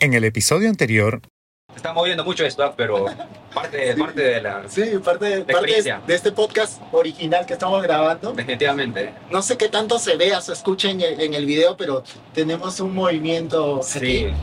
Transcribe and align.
En 0.00 0.14
el 0.14 0.24
episodio 0.24 0.68
anterior, 0.68 1.20
Se 1.70 1.76
está 1.76 1.92
moviendo 1.92 2.24
mucho 2.24 2.44
esto, 2.44 2.72
pero 2.76 3.04
parte, 3.54 3.94
parte 3.96 4.20
de 4.22 4.40
la... 4.42 4.68
Sí, 4.68 4.82
parte, 5.04 5.24
de- 5.26 5.40
parte 5.42 5.52
experiencia. 5.52 6.00
de 6.06 6.14
este 6.14 6.32
podcast 6.32 6.80
original 6.92 7.46
que 7.46 7.52
estamos 7.52 7.80
grabando. 7.82 8.32
Definitivamente. 8.32 9.12
No 9.30 9.40
sé 9.42 9.56
qué 9.56 9.68
tanto 9.68 9.98
se 9.98 10.16
vea, 10.16 10.40
se 10.40 10.52
escuche 10.52 10.90
en 10.90 11.00
el, 11.00 11.20
en 11.20 11.34
el 11.34 11.46
video, 11.46 11.76
pero 11.76 12.02
tenemos 12.34 12.80
un 12.80 12.94
movimiento 12.94 13.82
Sí. 13.82 13.98
aquí. 13.98 14.34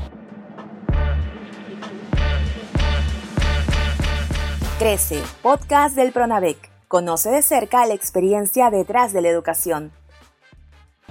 Crece, 4.80 5.22
podcast 5.42 5.96
del 5.96 6.12
Pronavec. 6.12 6.58
Conoce 6.88 7.30
de 7.30 7.42
cerca 7.42 7.86
la 7.88 7.96
experiencia 7.96 8.70
detrás 8.70 9.12
de 9.12 9.22
la 9.22 9.30
educación. 9.30 9.92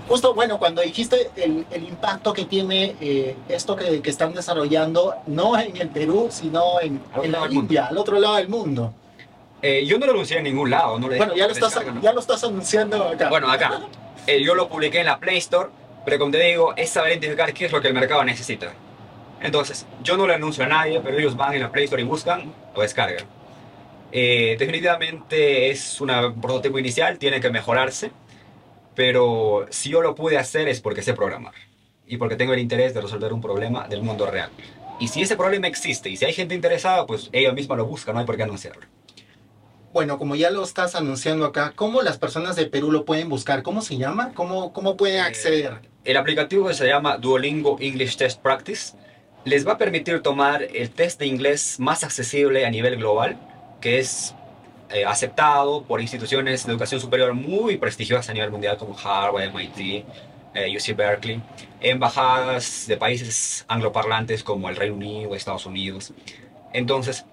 Justo, 0.09 0.34
bueno, 0.34 0.59
cuando 0.59 0.82
dijiste 0.82 1.30
el, 1.36 1.66
el 1.70 1.84
impacto 1.84 2.32
que 2.32 2.45
tiene 2.45 2.95
eh, 3.00 3.36
esto 3.48 3.75
que, 3.75 4.00
que 4.00 4.11
están 4.11 4.32
desarrollando, 4.34 5.14
no 5.27 5.59
en 5.59 5.77
el 5.77 5.89
Perú, 5.89 6.29
sino 6.31 6.81
en, 6.81 7.03
en 7.22 7.32
la. 7.32 7.46
India, 7.50 7.86
al 7.86 7.98
otro 7.98 8.18
lado 8.21 8.36
del 8.36 8.48
mundo. 8.48 8.95
Eh, 9.62 9.84
yo 9.84 9.98
no 9.98 10.07
lo 10.07 10.12
anuncié 10.12 10.39
en 10.39 10.45
ningún 10.45 10.71
lado. 10.71 10.98
No 10.98 11.08
le 11.08 11.17
Bueno, 11.17 11.34
ya 11.34 11.46
lo, 11.46 11.53
estás, 11.53 11.71
descárgalo. 11.71 12.00
ya 12.00 12.12
lo 12.12 12.21
estás 12.21 12.45
anunciando 12.45 13.03
acá. 13.08 13.29
Bueno, 13.29 13.50
acá. 13.50 13.81
Eh, 14.26 14.43
yo 14.45 14.54
lo 14.54 14.68
publiqué 14.68 15.00
en 15.00 15.07
la 15.07 15.18
Play 15.18 15.39
Store, 15.39 15.71
pero 16.04 16.18
como 16.18 16.31
te 16.31 16.39
digo, 16.39 16.75
es 16.76 16.90
saber 16.90 17.12
identificar 17.12 17.53
qué 17.53 17.67
es 17.67 17.73
lo 17.73 17.81
que 17.81 17.89
el 17.89 17.95
mercado 17.95 18.23
necesita. 18.23 18.73
Entonces, 19.40 19.86
yo 20.03 20.17
no 20.17 20.26
le 20.26 20.34
anuncio 20.34 20.64
a 20.64 20.68
nadie, 20.68 21.00
pero 21.00 21.18
ellos 21.18 21.36
van 21.36 21.54
en 21.54 21.62
la 21.62 21.73
Play 21.73 21.84
Store 21.84 22.00
y 22.00 22.04
buscan 22.04 22.53
o 22.75 22.82
descargan. 22.82 23.25
Eh, 24.12 24.57
definitivamente 24.59 25.70
es 25.70 26.00
un 26.00 26.09
prototipo 26.40 26.79
inicial, 26.79 27.18
tiene 27.18 27.40
que 27.40 27.50
mejorarse, 27.50 28.12
pero 28.96 29.67
si 29.71 29.91
yo 29.91 30.03
lo 30.03 30.17
pude 30.17 30.39
hacer 30.39 30.67
es 30.67 30.81
porque 30.81 31.03
sé 31.03 31.13
programar 31.13 31.54
y 32.06 32.17
porque 32.17 32.34
tengo 32.34 32.55
el 32.55 32.61
interés 32.61 32.95
de 32.95 33.03
resolver 33.03 33.33
un 33.33 33.41
problema 33.41 33.87
del 33.87 34.03
mundo 34.03 34.27
real. 34.27 34.50
Y 34.98 35.09
si 35.09 35.23
ese 35.23 35.37
problema 35.37 35.69
existe 35.69 36.09
y 36.09 36.17
si 36.17 36.25
hay 36.25 36.33
gente 36.33 36.55
interesada, 36.55 37.06
pues 37.06 37.28
ella 37.33 37.53
misma 37.53 37.77
lo 37.77 37.84
busca, 37.84 38.12
no 38.12 38.19
hay 38.19 38.25
por 38.27 38.37
qué 38.37 38.45
anunciarlo. 38.45 38.87
Bueno, 39.93 40.19
como 40.19 40.35
ya 40.35 40.51
lo 40.51 40.62
estás 40.62 40.95
anunciando 40.95 41.45
acá, 41.45 41.73
¿cómo 41.77 42.03
las 42.03 42.19
personas 42.19 42.57
de 42.57 42.67
Perú 42.67 42.91
lo 42.91 43.05
pueden 43.05 43.29
buscar? 43.29 43.62
¿Cómo 43.62 43.83
se 43.83 43.97
llama? 43.97 44.33
¿Cómo, 44.35 44.73
cómo 44.73 44.97
pueden 44.97 45.20
acceder? 45.20 45.81
El 46.05 46.17
aplicativo 46.17 46.67
que 46.69 46.75
se 46.75 46.87
llama 46.87 47.19
Duolingo 47.19 47.77
English 47.81 48.17
Test 48.17 48.41
Practice 48.41 48.97
les 49.45 49.67
va 49.67 49.73
a 49.73 49.79
permitir 49.79 50.23
tomar 50.23 50.63
el 50.63 50.91
test 50.91 51.20
de 51.20 51.27
inglés 51.27 51.79
más 51.79 52.03
accesible 52.03 52.67
a 52.67 52.70
nivel 52.70 52.97
global, 52.97 53.39
que 53.81 53.98
es 53.98 54.35
eh, 54.91 55.05
aceptado 55.05 55.83
por 55.83 56.01
instituciones 56.01 56.65
de 56.65 56.73
educación 56.73 57.01
superior 57.01 57.34
muy 57.34 57.77
prestigiosas 57.77 58.29
a 58.31 58.33
nivel 58.33 58.51
mundial 58.51 58.77
como 58.77 58.97
Harvard, 58.98 59.51
MIT, 59.55 60.05
eh, 60.55 60.77
UC 60.77 60.97
Berkeley, 60.97 61.42
embajadas 61.81 62.87
de 62.87 62.97
países 62.97 63.64
angloparlantes 63.69 64.42
como 64.42 64.69
el 64.69 64.77
Reino 64.77 64.95
Unido, 64.95 65.34
Estados 65.34 65.67
Unidos. 65.67 66.12
Entonces, 66.73 67.25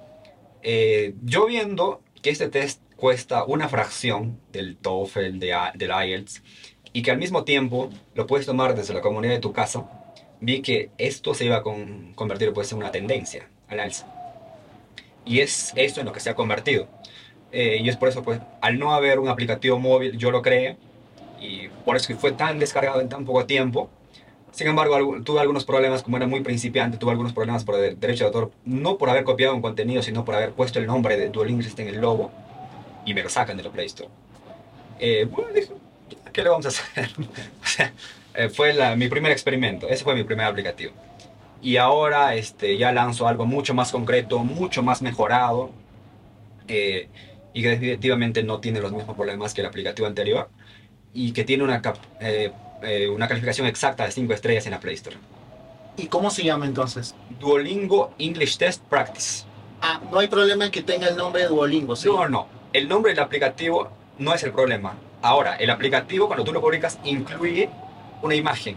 eh, 0.62 1.14
yo 1.24 1.46
viendo 1.46 2.02
que 2.22 2.30
este 2.30 2.50
test 2.50 2.81
cuesta 2.96 3.44
una 3.44 3.68
fracción 3.70 4.40
del 4.52 4.78
TOEFL, 4.78 5.40
de, 5.40 5.56
del 5.76 5.92
IELTS, 5.92 6.42
y 6.94 7.02
que 7.02 7.12
al 7.12 7.18
mismo 7.18 7.44
tiempo 7.44 7.90
lo 8.16 8.28
puedes 8.28 8.46
tomar 8.46 8.76
desde 8.76 8.94
la 8.94 9.02
comunidad 9.02 9.34
de 9.34 9.40
tu 9.40 9.52
casa, 9.52 9.90
vi 10.40 10.62
que 10.62 10.90
esto 10.98 11.34
se 11.34 11.46
iba 11.46 11.58
a 11.58 11.64
con- 11.64 12.14
convertir 12.14 12.54
pues, 12.54 12.72
en 12.72 12.78
una 12.78 12.92
tendencia 12.92 13.48
al 13.68 13.80
alza. 13.80 14.08
Y 15.26 15.40
es 15.40 15.74
esto 15.76 16.02
en 16.02 16.06
lo 16.06 16.14
que 16.14 16.20
se 16.20 16.30
ha 16.30 16.36
convertido. 16.36 16.88
Eh, 17.54 17.80
y 17.82 17.90
es 17.90 17.98
por 17.98 18.09
eso, 18.09 18.23
pues, 18.23 18.42
al 18.62 18.80
no 18.80 18.94
haber 18.94 19.20
un 19.20 19.30
aplicativo 19.30 19.80
móvil, 19.80 20.18
yo 20.18 20.32
lo 20.32 20.42
creé, 20.42 20.78
y 21.42 21.70
por 21.86 21.96
eso 21.98 22.16
fue 22.18 22.34
tan 22.34 22.59
descargado 22.59 23.02
en 23.02 23.09
tan 23.09 23.26
poco 23.26 23.46
tiempo. 23.46 23.90
Sin 24.52 24.68
embargo, 24.68 24.98
tuve 25.23 25.42
algunos 25.42 25.66
problemas, 25.66 26.04
como 26.04 26.18
era 26.18 26.28
muy 26.28 26.42
principiante, 26.42 26.98
tuve 26.98 27.12
algunos 27.12 27.34
problemas 27.34 27.64
por 27.64 27.78
de- 27.78 27.96
derecho 27.96 28.26
de 28.26 28.28
autor, 28.28 28.52
no 28.66 28.98
por 28.98 29.09
haber 29.09 29.24
copiado 29.24 29.56
un 29.56 29.62
contenido, 29.62 30.02
sino 30.04 30.26
por 30.26 30.36
haber 30.36 30.54
puesto 30.54 30.80
el 30.80 30.88
nombre 30.88 31.18
de 31.18 31.30
Duolingo 31.30 31.64
en 31.78 31.88
el 31.88 32.02
logo, 32.02 32.31
y 33.06 33.14
me 33.14 33.24
lo 33.24 33.30
sacan 33.30 33.58
de 33.58 33.64
la 33.64 33.72
Play 33.72 33.88
Store. 33.88 34.09
Eh, 35.00 35.28
bueno, 35.30 35.52
dije, 35.53 35.70
¿qué 36.34 36.44
le 36.44 36.50
vamos 36.50 36.66
a 36.66 36.70
hacer? 36.70 37.09
o 37.64 37.68
sea, 37.68 37.94
eh, 38.35 38.50
fue 38.50 38.74
la- 38.74 38.96
mi 38.96 39.08
primer 39.09 39.31
experimento, 39.31 39.88
ese 39.90 40.03
fue 40.03 40.16
mi 40.16 40.24
primer 40.24 40.46
aplicativo. 40.47 40.94
Y 41.62 41.78
ahora 41.78 42.35
este, 42.35 42.78
ya 42.78 42.91
lanzo 42.91 43.28
algo 43.28 43.46
mucho 43.46 43.74
más 43.74 43.91
concreto, 43.91 44.40
mucho 44.40 44.84
más 44.84 45.02
mejorado, 45.02 45.72
eh, 46.68 47.08
y 47.53 47.62
que 47.62 47.69
definitivamente 47.69 48.44
no 48.44 48.59
tiene 48.59 48.80
los 48.80 48.91
mismos 48.91 49.16
problemas 49.16 49.53
que 49.53 49.62
el 49.62 49.68
aplicativo 49.68 50.08
anterior, 50.08 50.50
y 51.14 51.31
que 51.31 51.44
tiene 51.44 51.64
una, 51.64 51.81
cap- 51.81 51.97
eh, 52.19 52.52
eh, 52.81 53.08
una 53.09 53.28
calificación 53.28 53.68
exacta 53.68 54.06
de 54.06 54.12
5 54.12 54.34
estrellas 54.34 54.66
en 54.66 54.72
la 54.72 54.80
Play 54.80 54.96
Store. 54.96 55.18
¿Y 55.96 56.08
cómo 56.08 56.31
se 56.31 56.44
llama 56.44 56.66
entonces? 56.66 57.14
Duolingo 57.40 58.14
English 58.18 58.58
Test 58.58 58.81
Practice. 58.86 59.46
Ah, 59.81 60.02
no 60.12 60.19
hay 60.19 60.28
problema 60.28 60.66
en 60.66 60.72
que 60.72 60.81
tenga 60.81 61.08
el 61.08 61.16
nombre 61.16 61.44
de 61.44 61.50
Duolingo, 61.50 61.96
¿sí? 61.96 62.08
No, 62.08 62.28
no. 62.28 62.47
El 62.72 62.88
nombre 62.90 63.12
del 63.14 63.19
aplicativo 63.24 63.90
no 64.18 64.34
es 64.34 64.41
el 64.44 64.52
problema. 64.52 64.96
Ahora, 65.22 65.56
el 65.58 65.70
aplicativo 65.70 66.25
cuando 66.28 66.44
tú 66.44 66.52
lo 66.52 66.62
publicas 66.62 66.97
incluye 67.03 67.70
una 68.24 68.34
imagen. 68.34 68.75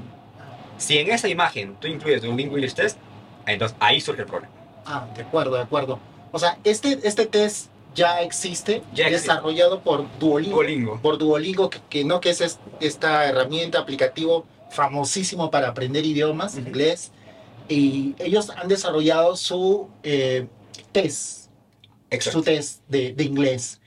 Si 0.77 0.99
en 0.99 1.11
esa 1.11 1.29
imagen 1.29 1.77
tú 1.81 1.87
incluyes 1.89 2.21
Duolingo 2.23 2.57
English 2.57 2.75
Test, 2.75 2.99
entonces 3.47 3.77
ahí 3.81 4.01
surge 4.01 4.23
el 4.23 4.29
problema. 4.29 4.53
Ah, 4.85 5.07
de 5.17 5.23
acuerdo, 5.23 5.55
de 5.57 5.63
acuerdo. 5.63 5.99
O 6.33 6.39
sea, 6.39 6.59
este, 6.65 6.99
este 7.05 7.25
test 7.27 7.71
ya 7.97 8.21
existe, 8.23 8.83
Ya 8.95 9.07
existe. 9.09 9.29
desarrollado 9.29 9.81
por 9.81 10.07
Duolingo. 10.21 10.57
Duolingo. 10.57 11.01
Por 11.03 11.19
Duolingo, 11.19 11.69
que, 11.71 11.81
que 11.91 12.05
no 12.05 12.21
que 12.21 12.31
es 12.31 12.41
es- 12.41 12.61
esta 12.81 13.25
herramienta, 13.27 13.81
aplicativo 13.81 14.47
famosísimo 14.71 15.51
para 15.51 15.69
aprender 15.69 16.05
idiomas, 16.07 16.55
Ujú. 16.55 16.69
inglés. 16.69 17.11
Y 17.69 18.15
ellos 18.21 18.51
han 18.51 18.69
desarrollado 18.69 19.35
su 19.37 19.89
eh, 20.05 20.47
test, 20.93 21.51
Exacto. 22.11 22.39
su 22.39 22.45
test 22.45 22.83
de, 22.89 23.13
de 23.13 23.25
inglés. 23.25 23.81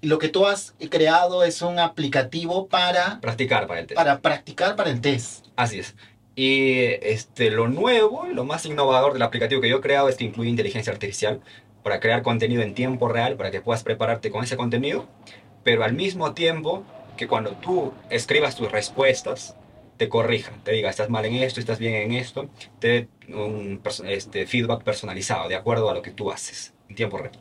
Y 0.00 0.06
lo 0.06 0.18
que 0.18 0.28
tú 0.28 0.46
has 0.46 0.74
creado 0.90 1.42
es 1.44 1.62
un 1.62 1.78
aplicativo 1.78 2.68
para, 2.68 3.18
Practicar 3.20 3.66
para 3.66 3.80
el 3.80 3.86
test. 3.86 3.96
para 3.96 4.20
practicar 4.20 4.76
para 4.76 4.90
el 4.90 5.00
test. 5.00 5.46
Así 5.56 5.78
es. 5.80 5.96
Y 6.36 6.80
este, 7.02 7.50
lo 7.50 7.68
nuevo, 7.68 8.26
lo 8.26 8.44
más 8.44 8.66
innovador 8.66 9.12
del 9.14 9.22
aplicativo 9.22 9.60
que 9.60 9.68
yo 9.68 9.76
he 9.78 9.80
creado 9.80 10.08
es 10.08 10.16
que 10.16 10.24
incluye 10.24 10.50
inteligencia 10.50 10.92
artificial 10.92 11.40
para 11.84 12.00
crear 12.00 12.22
contenido 12.22 12.62
en 12.62 12.74
tiempo 12.74 13.08
real, 13.08 13.36
para 13.36 13.52
que 13.52 13.60
puedas 13.60 13.84
prepararte 13.84 14.30
con 14.30 14.42
ese 14.42 14.56
contenido, 14.56 15.06
pero 15.62 15.84
al 15.84 15.92
mismo 15.92 16.32
tiempo 16.34 16.82
que 17.16 17.28
cuando 17.28 17.52
tú 17.52 17.92
escribas 18.10 18.56
tus 18.56 18.72
respuestas, 18.72 19.54
te 19.98 20.08
corrija, 20.08 20.52
te 20.64 20.72
diga, 20.72 20.90
estás 20.90 21.10
mal 21.10 21.24
en 21.26 21.34
esto, 21.34 21.60
estás 21.60 21.78
bien 21.78 21.94
en 21.94 22.12
esto, 22.12 22.48
te 22.80 22.88
dé 22.88 23.08
un 23.28 23.80
este, 24.06 24.46
feedback 24.46 24.82
personalizado 24.82 25.48
de 25.48 25.54
acuerdo 25.54 25.88
a 25.90 25.94
lo 25.94 26.02
que 26.02 26.10
tú 26.10 26.32
haces 26.32 26.74
en 26.88 26.96
tiempo 26.96 27.18
real. 27.18 27.38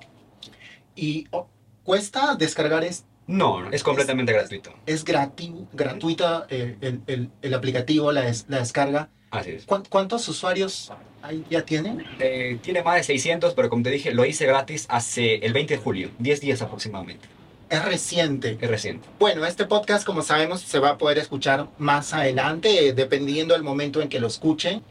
Y 0.93 1.25
oh, 1.31 1.47
cuesta 1.83 2.35
descargar 2.35 2.83
es, 2.83 3.05
No, 3.27 3.69
es 3.71 3.83
completamente 3.83 4.33
gratuito. 4.33 4.73
es 4.85 5.05
grati- 5.05 5.67
gratuita 5.71 6.45
eh, 6.49 6.75
el, 6.81 7.01
el- 7.07 7.29
el 7.41 7.53
aplicativo, 7.53 8.11
la, 8.11 8.21
des- 8.21 8.45
la 8.49 8.59
descarga. 8.59 9.09
Así 9.31 9.51
es. 9.51 9.65
¿Cuán- 9.65 9.83
¿Cuántos 9.89 10.27
usuarios 10.27 10.91
ahí 11.21 11.43
ya 11.49 11.61
tienen? 11.63 12.05
Eh, 12.19 12.59
tiene 12.61 12.83
más 12.83 12.95
de 12.97 13.03
600, 13.03 13.53
pero 13.53 13.69
como 13.69 13.81
te 13.83 13.89
dije, 13.91 14.13
lo 14.13 14.25
hice 14.25 14.45
gratis 14.45 14.85
hace 14.89 15.35
el 15.35 15.53
20 15.53 15.75
de 15.77 15.81
julio, 15.81 16.09
10 16.19 16.41
días 16.41 16.61
aproximadamente. 16.61 17.27
Es 17.69 17.83
reciente. 17.85 18.57
Es 18.61 18.69
reciente. 18.69 19.07
Bueno, 19.19 19.45
este 19.45 19.65
podcast, 19.65 20.05
como 20.05 20.21
sabemos, 20.21 20.61
se 20.61 20.77
va 20.79 20.89
a 20.89 20.97
poder 20.97 21.17
escuchar 21.17 21.67
más 21.79 22.13
adelante, 22.13 22.87
eh, 22.89 22.93
dependiendo 22.93 23.53
del 23.55 23.63
momento 23.63 24.01
en 24.01 24.09
que 24.09 24.19
lo 24.19 24.27
escuchen. 24.27 24.83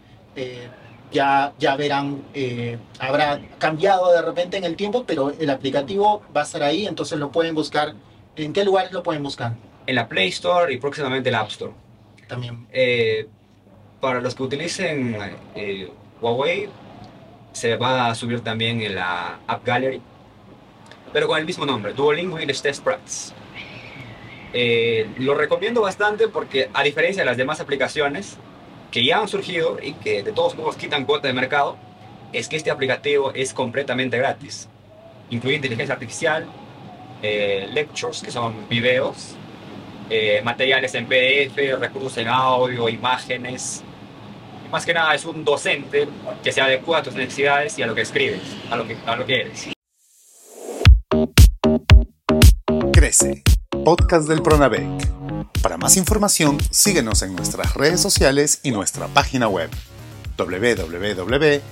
Ya, 1.12 1.53
ya 1.59 1.76
verán, 1.76 2.22
eh, 2.32 2.78
habrá 2.99 3.38
cambiado 3.59 4.10
de 4.12 4.22
repente 4.22 4.56
en 4.56 4.64
el 4.64 4.76
tiempo, 4.76 5.04
pero 5.06 5.31
el 5.38 5.50
aplicativo 5.50 6.22
va 6.34 6.41
a 6.41 6.44
estar 6.44 6.62
ahí, 6.62 6.87
entonces 6.87 7.19
lo 7.19 7.31
pueden 7.31 7.54
buscar. 7.54 7.94
¿En 8.37 8.53
qué 8.53 8.65
lugares 8.65 8.93
lo 8.93 9.03
pueden 9.03 9.22
buscar? 9.22 9.54
En 9.87 9.94
la 9.94 10.09
Play 10.09 10.28
Store 10.28 10.72
y 10.72 10.78
próximamente 10.78 11.28
en 11.28 11.32
la 11.34 11.41
App 11.41 11.48
Store. 11.48 11.72
También. 12.28 12.66
Eh, 12.72 13.26
para 14.00 14.20
los 14.20 14.34
que 14.34 14.43
utilicen 14.43 15.16
eh, 15.54 15.91
Huawei, 16.20 16.69
se 17.52 17.76
va 17.76 18.08
a 18.08 18.14
subir 18.14 18.40
también 18.40 18.81
en 18.81 18.94
la 18.94 19.40
App 19.46 19.64
Gallery, 19.64 20.00
pero 21.12 21.29
con 21.29 21.38
el 21.38 21.44
mismo 21.44 21.67
nombre, 21.67 21.93
Duolingo 21.93 22.38
English 22.38 22.62
Test 22.62 22.82
Practice. 22.82 23.34
Eh, 24.55 25.08
lo 25.19 25.35
recomiendo 25.35 25.81
bastante 25.81 26.28
porque 26.28 26.70
a 26.73 26.82
diferencia 26.82 27.23
de 27.23 27.26
las 27.26 27.37
demás 27.37 27.61
aplicaciones 27.61 28.37
que 28.90 29.05
ya 29.05 29.20
han 29.20 29.28
surgido 29.28 29.78
y 29.82 29.94
que 29.94 30.23
de 30.23 30.32
todos 30.32 30.55
modos 30.56 30.76
quitan 30.76 31.05
cuota 31.05 31.28
de 31.28 31.35
mercado, 31.35 31.76
es 32.32 32.49
que 32.49 32.56
este 32.56 32.70
aplicativo 32.70 33.32
es 33.35 33.52
completamente 33.55 34.19
gratis. 34.19 34.69
Incluye 35.31 35.56
inteligencia 35.56 35.94
artificial, 35.94 36.46
eh, 37.23 37.69
lectures, 37.73 38.21
que 38.21 38.31
son 38.31 38.69
videos, 38.69 39.37
eh, 40.11 40.43
materiales 40.45 40.95
en 40.95 41.07
PDF, 41.07 41.57
recursos 41.79 42.19
en 42.19 42.29
audio, 42.29 42.89
imágenes. 42.89 43.83
Más 44.71 44.85
que 44.85 44.93
nada 44.93 45.15
es 45.15 45.25
un 45.25 45.45
docente 45.45 46.09
que 46.43 46.53
se 46.53 46.61
adecua 46.61 46.99
a 46.99 47.03
tus 47.03 47.15
necesidades 47.15 47.79
y 47.79 47.83
a 47.83 47.87
lo 47.87 47.95
que 47.95 48.03
escribes, 48.03 48.41
a 48.71 48.77
lo 48.77 48.87
que, 48.87 48.97
a 49.07 49.17
lo 49.17 49.25
que 49.25 49.41
eres. 49.41 49.69
Crece, 52.93 53.43
podcast 53.85 54.29
del 54.29 54.43
Pronavec. 54.43 55.13
Para 55.63 55.77
más 55.77 55.97
información, 55.97 56.59
síguenos 56.71 57.23
en 57.23 57.37
nuestras 57.37 57.75
redes 57.75 58.01
sociales 58.01 58.61
y 58.63 58.73
nuestra 58.73 59.07
página 59.09 59.49
web. 59.49 59.71
www.gov.pe 60.37 61.63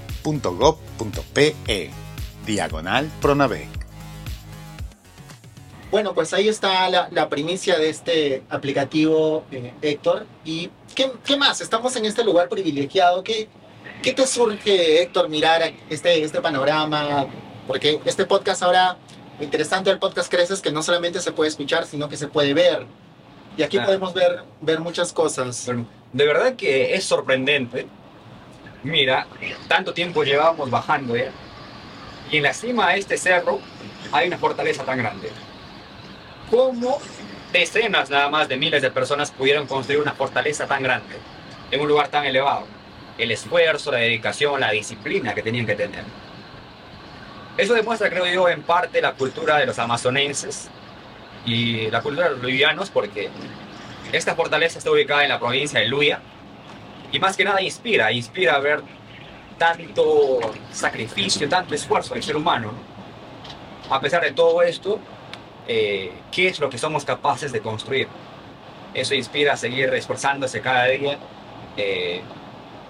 diagonal 2.47 3.11
Pronavec. 3.21 3.80
Bueno, 5.91 6.15
pues 6.15 6.33
ahí 6.33 6.49
está 6.49 6.89
la, 6.89 7.09
la 7.11 7.29
primicia 7.29 7.77
de 7.77 7.89
este 7.89 8.45
aplicativo, 8.49 9.45
eh, 9.51 9.73
Héctor. 9.83 10.25
¿Y 10.45 10.71
qué, 10.95 11.11
qué, 11.25 11.37
más? 11.37 11.61
Estamos 11.61 11.97
en 11.97 12.05
este 12.05 12.23
lugar 12.23 12.49
privilegiado. 12.49 13.25
¿Qué, 13.25 13.49
qué 14.01 14.13
te 14.13 14.25
surge, 14.25 15.03
Héctor, 15.03 15.29
mirar 15.29 15.73
este, 15.89 16.23
este 16.23 16.41
panorama? 16.41 17.27
Porque 17.67 18.01
este 18.05 18.25
podcast 18.25 18.63
ahora, 18.63 18.99
lo 19.39 19.45
interesante 19.45 19.91
del 19.91 19.99
podcast 19.99 20.31
Crece 20.31 20.55
es 20.55 20.61
que 20.61 20.71
no 20.71 20.81
solamente 20.83 21.21
se 21.21 21.33
puede 21.33 21.51
escuchar, 21.51 21.85
sino 21.87 22.09
que 22.09 22.17
se 22.17 22.29
puede 22.29 22.55
ver. 22.55 22.87
Y 23.57 23.65
aquí 23.65 23.81
podemos 23.81 24.15
ver, 24.15 24.45
ver 24.61 24.79
muchas 24.79 25.13
cosas. 25.13 25.69
De 26.13 26.25
verdad 26.25 26.55
que 26.55 26.95
es 26.95 27.03
sorprendente. 27.03 27.89
Mira, 28.85 29.27
tanto 29.67 29.93
tiempo 29.93 30.23
llevábamos 30.23 30.71
bajando 30.71 31.17
ya. 31.17 31.33
Y 32.31 32.37
en 32.37 32.45
la 32.45 32.55
cima 32.55 32.93
de 32.93 33.01
este 33.01 33.19
cerro 33.19 33.59
hay 34.13 34.29
una 34.29 34.39
fortaleza 34.39 34.85
tan 34.85 34.99
grande. 34.99 35.31
¿Cómo 36.51 36.99
decenas 37.53 38.11
nada 38.11 38.29
más 38.29 38.49
de 38.49 38.57
miles 38.57 38.83
de 38.83 38.91
personas 38.91 39.31
pudieron 39.31 39.69
construir 39.69 40.01
una 40.01 40.13
fortaleza 40.13 40.67
tan 40.67 40.83
grande 40.83 41.17
en 41.71 41.81
un 41.81 41.87
lugar 41.87 42.09
tan 42.09 42.25
elevado? 42.25 42.65
El 43.17 43.31
esfuerzo, 43.31 43.93
la 43.93 43.99
dedicación, 43.99 44.61
la 44.61 44.73
disciplina 44.73 45.33
que 45.33 45.43
tenían 45.43 45.65
que 45.65 45.77
tener. 45.77 46.05
Eso 47.57 47.75
demuestra, 47.75 48.11
creo 48.11 48.27
yo, 48.27 48.49
en 48.49 48.63
parte 48.63 49.01
la 49.01 49.13
cultura 49.13 49.59
de 49.59 49.67
los 49.67 49.79
amazonenses 49.79 50.69
y 51.47 51.89
la 51.91 52.03
cultura 52.03 52.27
de 52.27 52.33
los 52.33 52.41
bolivianos, 52.41 52.91
porque 52.91 53.31
esta 54.13 54.35
fortaleza 54.35 54.79
está 54.79 54.91
ubicada 54.91 55.23
en 55.23 55.29
la 55.29 55.39
provincia 55.39 55.79
de 55.79 55.87
Luya 55.87 56.21
y 57.13 57.21
más 57.21 57.37
que 57.37 57.45
nada 57.45 57.63
inspira, 57.63 58.11
inspira 58.11 58.59
ver 58.59 58.83
tanto 59.57 60.41
sacrificio, 60.73 61.49
tanto 61.49 61.75
esfuerzo 61.75 62.15
del 62.15 62.23
ser 62.23 62.37
humano. 62.37 62.73
¿no? 62.73 63.95
A 63.95 64.01
pesar 64.01 64.23
de 64.23 64.33
todo 64.33 64.63
esto, 64.63 64.99
eh, 65.69 66.13
¿qué 66.33 66.49
es 66.49 66.61
lo 66.61 66.71
que 66.71 66.79
somos 66.79 67.05
capaces 67.05 67.53
de 67.53 67.61
construir? 67.61 68.09
Eso 68.95 69.15
inspira 69.15 69.53
a 69.53 69.57
seguir 69.57 69.93
esforzándose 69.95 70.61
cada 70.61 70.87
día 70.87 71.19
eh, 71.77 72.23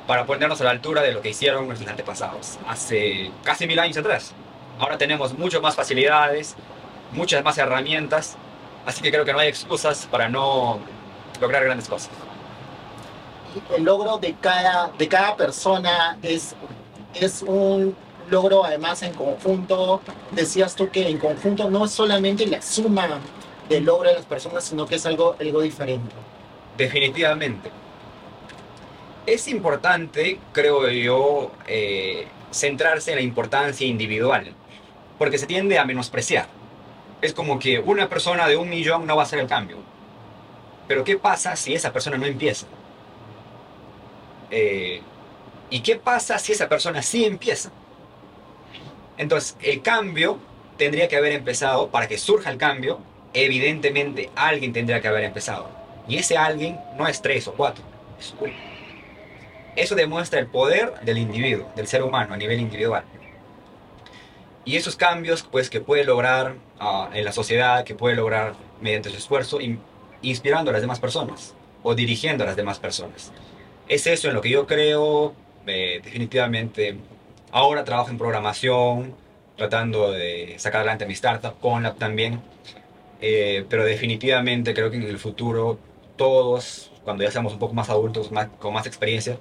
para 0.06 0.24
ponernos 0.24 0.60
a 0.60 0.64
la 0.64 0.70
altura 0.70 1.02
de 1.02 1.12
lo 1.12 1.20
que 1.20 1.30
hicieron 1.30 1.66
nuestros 1.66 1.88
antepasados 1.88 2.58
hace 2.66 3.30
casi 3.44 3.66
mil 3.66 3.78
años 3.78 3.96
atrás. 3.96 4.32
Ahora 4.78 4.96
tenemos 4.96 5.36
muchas 5.36 5.60
más 5.60 5.74
facilidades, 5.74 6.56
muchas 7.12 7.44
más 7.44 7.58
herramientas, 7.58 8.36
así 8.86 9.02
que 9.02 9.10
creo 9.10 9.24
que 9.24 9.32
no 9.32 9.40
hay 9.40 9.48
excusas 9.48 10.08
para 10.10 10.28
no 10.28 10.80
lograr 11.40 11.64
grandes 11.64 11.88
cosas. 11.88 12.10
el 13.76 13.84
logro 13.84 14.18
de 14.18 14.34
cada, 14.40 14.90
de 14.96 15.08
cada 15.08 15.36
persona 15.36 16.18
es, 16.22 16.54
es 17.14 17.42
un 17.42 17.94
logro 18.28 18.64
además 18.64 19.02
en 19.02 19.14
conjunto. 19.14 20.00
Decías 20.32 20.74
tú 20.74 20.90
que 20.90 21.08
en 21.08 21.18
conjunto 21.18 21.70
no 21.70 21.84
es 21.84 21.92
solamente 21.92 22.46
la 22.46 22.60
suma 22.60 23.20
del 23.68 23.84
logro 23.84 24.08
de 24.08 24.16
las 24.16 24.26
personas, 24.26 24.64
sino 24.64 24.86
que 24.86 24.96
es 24.96 25.06
algo, 25.06 25.36
algo 25.40 25.62
diferente. 25.62 26.14
Definitivamente. 26.76 27.70
Es 29.26 29.48
importante, 29.48 30.40
creo 30.52 30.88
yo, 30.88 31.52
eh, 31.66 32.26
centrarse 32.50 33.12
en 33.12 33.16
la 33.16 33.22
importancia 33.22 33.86
individual, 33.86 34.52
porque 35.18 35.38
se 35.38 35.46
tiende 35.46 35.78
a 35.78 35.84
menospreciar. 35.84 36.48
Es 37.20 37.34
como 37.34 37.58
que 37.58 37.78
una 37.78 38.08
persona 38.08 38.48
de 38.48 38.56
un 38.56 38.68
millón 38.68 39.06
no 39.06 39.14
va 39.16 39.22
a 39.22 39.26
hacer 39.26 39.38
el 39.38 39.46
cambio. 39.46 39.76
Pero 40.88 41.04
¿qué 41.04 41.16
pasa 41.16 41.54
si 41.54 41.74
esa 41.74 41.92
persona 41.92 42.16
no 42.16 42.26
empieza? 42.26 42.66
Eh, 44.50 45.02
¿Y 45.68 45.80
qué 45.80 45.96
pasa 45.96 46.38
si 46.38 46.52
esa 46.52 46.68
persona 46.68 47.02
sí 47.02 47.24
empieza? 47.24 47.70
Entonces, 49.20 49.54
el 49.60 49.82
cambio 49.82 50.38
tendría 50.78 51.06
que 51.06 51.16
haber 51.16 51.32
empezado, 51.32 51.90
para 51.90 52.08
que 52.08 52.16
surja 52.16 52.50
el 52.50 52.56
cambio, 52.56 53.00
evidentemente 53.34 54.30
alguien 54.34 54.72
tendría 54.72 55.02
que 55.02 55.08
haber 55.08 55.24
empezado. 55.24 55.68
Y 56.08 56.16
ese 56.16 56.38
alguien 56.38 56.80
no 56.96 57.06
es 57.06 57.20
tres 57.20 57.46
o 57.46 57.52
cuatro, 57.52 57.84
es 58.18 58.34
uno. 58.40 58.54
Eso 59.76 59.94
demuestra 59.94 60.40
el 60.40 60.46
poder 60.46 60.94
del 61.02 61.18
individuo, 61.18 61.68
del 61.76 61.86
ser 61.86 62.02
humano 62.02 62.32
a 62.32 62.38
nivel 62.38 62.60
individual. 62.60 63.04
Y 64.64 64.76
esos 64.76 64.96
cambios 64.96 65.42
pues, 65.42 65.68
que 65.68 65.82
puede 65.82 66.04
lograr 66.04 66.54
ah, 66.78 67.10
en 67.12 67.26
la 67.26 67.32
sociedad, 67.32 67.84
que 67.84 67.94
puede 67.94 68.16
lograr 68.16 68.54
mediante 68.80 69.10
su 69.10 69.16
esfuerzo, 69.18 69.60
in- 69.60 69.80
inspirando 70.22 70.70
a 70.70 70.72
las 70.72 70.80
demás 70.80 70.98
personas 70.98 71.54
o 71.82 71.94
dirigiendo 71.94 72.44
a 72.44 72.46
las 72.46 72.56
demás 72.56 72.78
personas. 72.78 73.32
Es 73.86 74.06
eso 74.06 74.28
en 74.28 74.34
lo 74.34 74.40
que 74.40 74.48
yo 74.48 74.66
creo, 74.66 75.34
eh, 75.66 76.00
definitivamente. 76.02 76.96
Ahora 77.52 77.84
trabajo 77.84 78.10
en 78.10 78.18
programación, 78.18 79.14
tratando 79.56 80.12
de 80.12 80.54
sacar 80.58 80.80
adelante 80.80 81.06
mi 81.06 81.14
startup, 81.14 81.58
Conlab 81.60 81.96
también. 81.96 82.40
Eh, 83.20 83.66
pero 83.68 83.84
definitivamente 83.84 84.72
creo 84.72 84.90
que 84.90 84.96
en 84.96 85.02
el 85.02 85.18
futuro 85.18 85.78
todos, 86.16 86.92
cuando 87.04 87.24
ya 87.24 87.30
seamos 87.30 87.52
un 87.52 87.58
poco 87.58 87.74
más 87.74 87.90
adultos, 87.90 88.30
con 88.58 88.72
más 88.72 88.86
experiencia, 88.86 89.38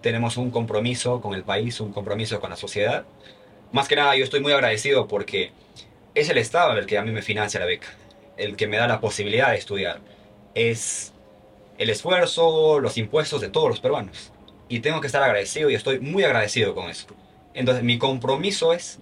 tenemos 0.00 0.36
un 0.36 0.50
compromiso 0.50 1.20
con 1.20 1.34
el 1.34 1.42
país, 1.42 1.80
un 1.80 1.92
compromiso 1.92 2.40
con 2.40 2.50
la 2.50 2.56
sociedad. 2.56 3.04
Más 3.72 3.88
que 3.88 3.96
nada, 3.96 4.16
yo 4.16 4.24
estoy 4.24 4.40
muy 4.40 4.52
agradecido 4.52 5.08
porque 5.08 5.50
es 6.14 6.30
el 6.30 6.38
Estado 6.38 6.78
el 6.78 6.86
que 6.86 6.96
a 6.96 7.02
mí 7.02 7.10
me 7.10 7.22
financia 7.22 7.60
la 7.60 7.66
beca, 7.66 7.88
el 8.36 8.56
que 8.56 8.66
me 8.66 8.76
da 8.76 8.86
la 8.86 9.00
posibilidad 9.00 9.50
de 9.50 9.56
estudiar. 9.56 10.00
Es 10.54 11.12
el 11.76 11.90
esfuerzo, 11.90 12.80
los 12.80 12.96
impuestos 12.98 13.40
de 13.40 13.48
todos 13.48 13.68
los 13.68 13.80
peruanos. 13.80 14.32
Y 14.68 14.80
tengo 14.80 15.00
que 15.00 15.08
estar 15.08 15.22
agradecido 15.22 15.70
y 15.70 15.74
estoy 15.74 15.98
muy 16.00 16.24
agradecido 16.24 16.74
con 16.74 16.88
eso. 16.88 17.06
Entonces, 17.58 17.82
mi 17.82 17.98
compromiso 17.98 18.72
es 18.72 19.00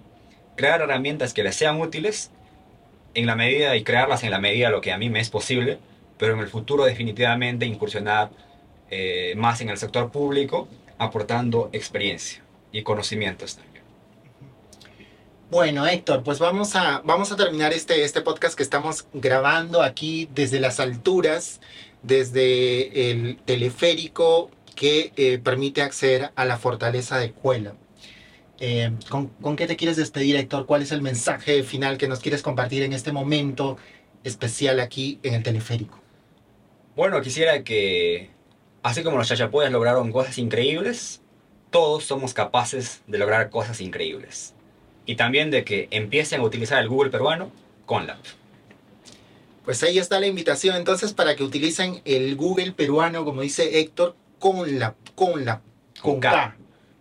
crear 0.55 0.81
herramientas 0.81 1.31
que 1.31 1.43
les 1.43 1.55
sean 1.55 1.79
útiles 1.79 2.31
en 3.13 3.27
la 3.27 3.35
medida 3.35 3.75
y 3.75 3.83
crearlas 3.83 4.23
en 4.23 4.31
la 4.31 4.39
medida 4.39 4.65
de 4.65 4.71
lo 4.71 4.81
que 4.81 4.91
a 4.91 4.97
mí 4.97 5.11
me 5.11 5.19
es 5.19 5.29
posible, 5.29 5.77
pero 6.17 6.33
en 6.33 6.39
el 6.39 6.47
futuro 6.47 6.83
definitivamente 6.83 7.67
incursionar 7.67 8.31
eh, 8.89 9.35
más 9.37 9.61
en 9.61 9.69
el 9.69 9.77
sector 9.77 10.11
público, 10.11 10.67
aportando 10.97 11.69
experiencia 11.71 12.41
y 12.71 12.81
conocimientos 12.81 13.57
también. 13.57 13.83
Bueno, 15.51 15.85
Héctor, 15.85 16.23
pues 16.23 16.39
vamos 16.39 16.75
a, 16.75 17.03
vamos 17.05 17.31
a 17.31 17.35
terminar 17.35 17.73
este, 17.73 18.03
este 18.03 18.21
podcast 18.21 18.57
que 18.57 18.63
estamos 18.63 19.05
grabando 19.13 19.83
aquí 19.83 20.29
desde 20.33 20.59
las 20.59 20.79
alturas, 20.79 21.61
desde 22.01 23.11
el 23.11 23.37
teleférico 23.45 24.49
que 24.73 25.13
eh, 25.15 25.37
permite 25.37 25.83
acceder 25.83 26.31
a 26.35 26.43
la 26.43 26.57
fortaleza 26.57 27.19
de 27.19 27.33
Cuela. 27.33 27.75
Eh, 28.59 28.91
¿con, 29.09 29.27
¿Con 29.27 29.55
qué 29.55 29.67
te 29.67 29.75
quieres 29.75 29.97
despedir, 29.97 30.35
Héctor? 30.35 30.65
¿Cuál 30.65 30.81
es 30.81 30.91
el 30.91 31.01
mensaje 31.01 31.63
final 31.63 31.97
que 31.97 32.07
nos 32.07 32.19
quieres 32.19 32.41
compartir 32.41 32.83
en 32.83 32.93
este 32.93 33.11
momento 33.11 33.77
especial 34.23 34.79
aquí 34.79 35.19
en 35.23 35.35
el 35.35 35.43
teleférico? 35.43 35.99
Bueno, 36.95 37.21
quisiera 37.21 37.63
que, 37.63 38.31
así 38.81 39.03
como 39.03 39.17
los 39.17 39.27
chachapoyas 39.27 39.71
lograron 39.71 40.11
cosas 40.11 40.37
increíbles, 40.39 41.21
todos 41.69 42.05
somos 42.05 42.33
capaces 42.33 43.03
de 43.05 43.19
lograr 43.19 43.49
cosas 43.49 43.81
increíbles. 43.81 44.55
Y 45.05 45.15
también 45.15 45.51
de 45.51 45.63
que 45.63 45.87
empiecen 45.91 46.41
a 46.41 46.43
utilizar 46.43 46.81
el 46.81 46.89
Google 46.89 47.11
peruano 47.11 47.51
con 47.85 48.07
la 48.07 48.17
Pues 49.63 49.81
ahí 49.83 49.99
está 49.99 50.19
la 50.19 50.27
invitación 50.27 50.75
entonces 50.75 51.13
para 51.13 51.35
que 51.35 51.43
utilicen 51.43 52.01
el 52.03 52.35
Google 52.35 52.71
peruano, 52.71 53.23
como 53.23 53.41
dice 53.41 53.79
Héctor, 53.79 54.15
con 54.39 54.79
la, 54.79 54.95
con 55.15 55.45
la, 55.45 55.61
con 56.01 56.13
Con 56.13 56.19
K. 56.19 56.31
K. 56.31 56.57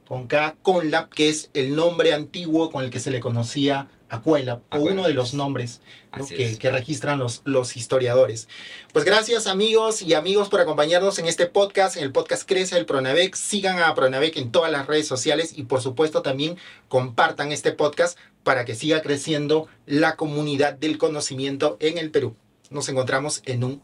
Con 0.06 0.26
K, 0.26 0.56
con 0.62 0.90
la, 0.90 1.08
que 1.08 1.28
es 1.28 1.50
el 1.54 1.74
nombre 1.74 2.14
antiguo 2.14 2.70
con 2.70 2.84
el 2.84 2.90
que 2.90 3.00
se 3.00 3.10
le 3.10 3.20
conocía 3.20 3.88
a 4.08 4.20
Cuela, 4.20 4.62
o 4.70 4.78
uno 4.78 5.04
de 5.04 5.14
los 5.14 5.34
nombres 5.34 5.80
que, 6.28 6.70
registran 6.70 7.18
los, 7.18 7.42
los 7.44 7.76
historiadores. 7.76 8.48
Pues 8.92 9.04
gracias 9.04 9.46
amigos 9.46 10.02
y 10.02 10.14
amigos 10.14 10.48
por 10.48 10.60
acompañarnos 10.60 11.18
en 11.18 11.26
este 11.26 11.46
podcast, 11.46 11.96
en 11.96 12.04
el 12.04 12.12
podcast 12.12 12.48
Crece 12.48 12.78
el 12.78 12.86
Pronavec. 12.86 13.34
Sigan 13.34 13.80
a 13.80 13.94
Pronavec 13.94 14.36
en 14.36 14.52
todas 14.52 14.70
las 14.70 14.86
redes 14.86 15.08
sociales 15.08 15.52
y 15.56 15.64
por 15.64 15.80
supuesto 15.80 16.22
también 16.22 16.56
compartan 16.88 17.50
este 17.50 17.72
podcast 17.72 18.18
para 18.44 18.64
que 18.64 18.76
siga 18.76 19.02
creciendo 19.02 19.66
la 19.86 20.14
comunidad 20.14 20.74
del 20.74 20.98
conocimiento 20.98 21.76
en 21.80 21.98
el 21.98 22.10
Perú. 22.10 22.36
Nos 22.70 22.88
encontramos 22.88 23.42
en 23.44 23.64
un 23.64 23.82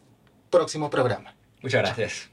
próximo 0.50 0.88
programa. 0.88 1.34
Muchas 1.62 1.82
gracias. 1.82 2.31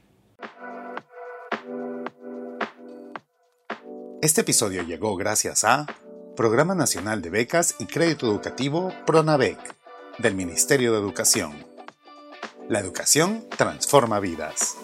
Este 4.22 4.42
episodio 4.42 4.82
llegó 4.82 5.16
gracias 5.16 5.64
a 5.64 5.86
Programa 6.36 6.74
Nacional 6.74 7.22
de 7.22 7.30
Becas 7.30 7.76
y 7.78 7.86
Crédito 7.86 8.26
Educativo 8.26 8.92
PRONAVEC 9.06 9.58
del 10.18 10.34
Ministerio 10.34 10.92
de 10.92 10.98
Educación. 10.98 11.66
La 12.68 12.80
educación 12.80 13.46
transforma 13.56 14.20
vidas. 14.20 14.76